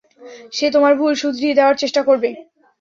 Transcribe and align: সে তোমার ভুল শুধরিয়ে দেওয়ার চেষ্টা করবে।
সে 0.53 0.67
তোমার 0.71 0.93
ভুল 0.99 1.13
শুধরিয়ে 1.21 1.57
দেওয়ার 1.57 1.79
চেষ্টা 1.81 2.01
করবে। 2.07 2.29